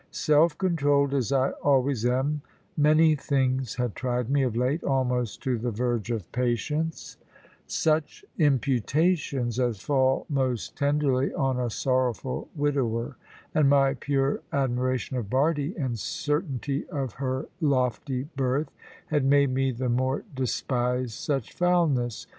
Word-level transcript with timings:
Self 0.09 0.57
controlled 0.57 1.13
as 1.13 1.31
I 1.31 1.51
always 1.61 2.07
am, 2.07 2.41
many 2.75 3.13
things 3.15 3.75
had 3.75 3.93
tried 3.93 4.31
me, 4.31 4.41
of 4.41 4.57
late, 4.57 4.83
almost 4.83 5.43
to 5.43 5.59
the 5.59 5.69
verge 5.69 6.09
of 6.09 6.31
patience; 6.31 7.17
such 7.67 8.25
imputations 8.39 9.59
as 9.59 9.79
fall 9.79 10.25
most 10.27 10.75
tenderly 10.75 11.31
on 11.35 11.59
a 11.59 11.69
sorrowful 11.69 12.47
widower; 12.55 13.15
and 13.53 13.69
my 13.69 13.93
pure 13.93 14.39
admiration 14.51 15.17
of 15.17 15.29
Bardie, 15.29 15.75
and 15.77 15.99
certainty 15.99 16.87
of 16.89 17.13
her 17.21 17.45
lofty 17.59 18.23
birth, 18.35 18.71
had 19.05 19.23
made 19.23 19.51
me 19.51 19.69
the 19.71 19.87
more 19.87 20.23
despise 20.35 21.13
such 21.13 21.53
foulness. 21.53 22.25